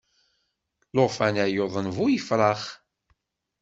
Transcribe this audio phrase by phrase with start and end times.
[0.95, 2.63] Llufan-a yuḍen bu yefrax.